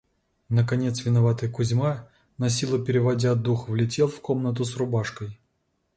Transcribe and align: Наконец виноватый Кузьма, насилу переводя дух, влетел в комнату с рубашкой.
Наконец 0.49 1.05
виноватый 1.05 1.47
Кузьма, 1.47 2.07
насилу 2.39 2.83
переводя 2.83 3.35
дух, 3.35 3.69
влетел 3.69 4.07
в 4.07 4.19
комнату 4.19 4.65
с 4.65 4.75
рубашкой. 4.75 5.39